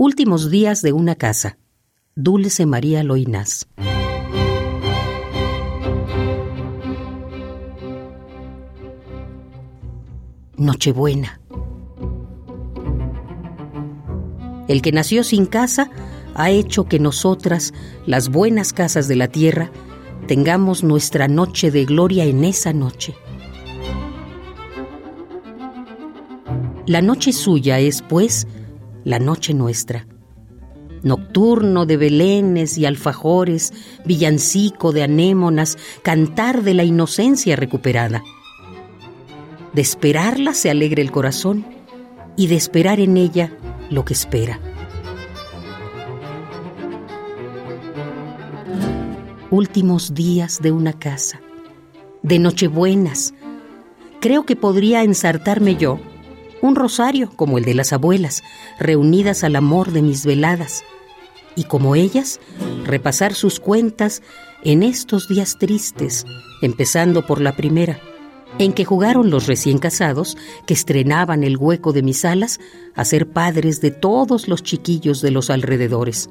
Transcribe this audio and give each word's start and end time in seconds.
Últimos 0.00 0.48
días 0.48 0.80
de 0.80 0.92
una 0.92 1.16
casa. 1.16 1.58
Dulce 2.14 2.66
María 2.66 3.02
Loinás. 3.02 3.66
Nochebuena. 10.56 11.40
El 14.68 14.82
que 14.82 14.92
nació 14.92 15.24
sin 15.24 15.46
casa 15.46 15.90
ha 16.36 16.50
hecho 16.50 16.84
que 16.84 17.00
nosotras, 17.00 17.74
las 18.06 18.28
buenas 18.28 18.72
casas 18.72 19.08
de 19.08 19.16
la 19.16 19.26
tierra, 19.26 19.72
tengamos 20.28 20.84
nuestra 20.84 21.26
noche 21.26 21.72
de 21.72 21.86
gloria 21.86 22.24
en 22.24 22.44
esa 22.44 22.72
noche. 22.72 23.16
La 26.86 27.02
noche 27.02 27.32
suya 27.32 27.80
es, 27.80 28.02
pues, 28.02 28.46
la 29.04 29.18
noche 29.18 29.54
nuestra. 29.54 30.06
Nocturno 31.02 31.86
de 31.86 31.96
belenes 31.96 32.76
y 32.76 32.86
alfajores, 32.86 33.72
villancico 34.04 34.92
de 34.92 35.04
anémonas, 35.04 35.78
cantar 36.02 36.62
de 36.62 36.74
la 36.74 36.84
inocencia 36.84 37.56
recuperada. 37.56 38.22
De 39.72 39.82
esperarla 39.82 40.54
se 40.54 40.70
alegre 40.70 41.02
el 41.02 41.12
corazón 41.12 41.64
y 42.36 42.48
de 42.48 42.56
esperar 42.56 43.00
en 43.00 43.16
ella 43.16 43.52
lo 43.90 44.04
que 44.04 44.14
espera. 44.14 44.60
Últimos 49.50 50.14
días 50.14 50.60
de 50.60 50.72
una 50.72 50.92
casa, 50.92 51.40
de 52.22 52.38
nochebuenas. 52.38 53.34
Creo 54.20 54.44
que 54.44 54.56
podría 54.56 55.04
ensartarme 55.04 55.76
yo 55.76 56.00
un 56.62 56.74
rosario 56.74 57.30
como 57.36 57.58
el 57.58 57.64
de 57.64 57.74
las 57.74 57.92
abuelas, 57.92 58.42
reunidas 58.78 59.44
al 59.44 59.56
amor 59.56 59.92
de 59.92 60.02
mis 60.02 60.24
veladas, 60.24 60.84
y 61.54 61.64
como 61.64 61.96
ellas, 61.96 62.40
repasar 62.84 63.34
sus 63.34 63.58
cuentas 63.58 64.22
en 64.62 64.82
estos 64.82 65.28
días 65.28 65.56
tristes, 65.58 66.24
empezando 66.62 67.26
por 67.26 67.40
la 67.40 67.56
primera, 67.56 68.00
en 68.58 68.72
que 68.72 68.84
jugaron 68.84 69.30
los 69.30 69.46
recién 69.46 69.78
casados, 69.78 70.36
que 70.66 70.74
estrenaban 70.74 71.44
el 71.44 71.56
hueco 71.56 71.92
de 71.92 72.02
mis 72.02 72.24
alas, 72.24 72.60
a 72.94 73.04
ser 73.04 73.28
padres 73.28 73.80
de 73.80 73.90
todos 73.90 74.48
los 74.48 74.62
chiquillos 74.62 75.20
de 75.20 75.30
los 75.30 75.50
alrededores. 75.50 76.30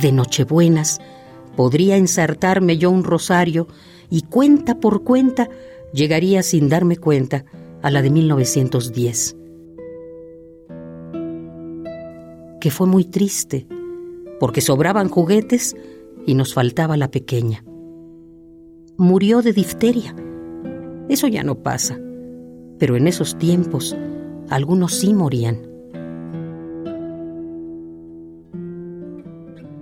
De 0.00 0.10
Nochebuenas, 0.10 1.00
podría 1.56 1.96
ensartarme 1.96 2.78
yo 2.78 2.90
un 2.90 3.04
rosario 3.04 3.68
y 4.10 4.22
cuenta 4.22 4.78
por 4.78 5.04
cuenta 5.04 5.48
llegaría 5.92 6.42
sin 6.42 6.68
darme 6.68 6.96
cuenta 6.96 7.44
a 7.82 7.90
la 7.90 8.02
de 8.02 8.10
1910. 8.10 9.36
Que 12.60 12.70
fue 12.70 12.86
muy 12.86 13.04
triste, 13.04 13.66
porque 14.38 14.60
sobraban 14.60 15.08
juguetes 15.08 15.76
y 16.26 16.34
nos 16.34 16.54
faltaba 16.54 16.96
la 16.96 17.10
pequeña. 17.10 17.64
Murió 18.96 19.42
de 19.42 19.52
difteria. 19.52 20.14
Eso 21.08 21.26
ya 21.26 21.42
no 21.42 21.62
pasa, 21.62 21.98
pero 22.78 22.96
en 22.96 23.08
esos 23.08 23.36
tiempos 23.36 23.96
algunos 24.48 24.94
sí 24.94 25.12
morían. 25.12 25.68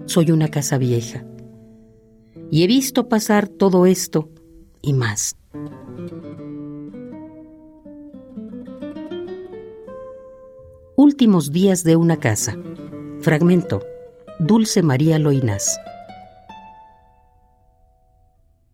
Soy 0.07 0.31
una 0.31 0.49
casa 0.49 0.79
vieja 0.79 1.25
y 2.51 2.65
he 2.65 2.67
visto 2.67 3.09
pasar 3.09 3.49
todo 3.49 3.87
esto 3.87 4.29
y 4.83 4.93
más. 4.93 5.37
Últimos 10.97 11.51
días 11.51 11.83
de 11.85 11.97
una 11.97 12.19
casa. 12.19 12.57
Fragmento. 13.21 13.83
Dulce 14.39 14.83
María 14.83 15.19
Loinás. 15.19 15.79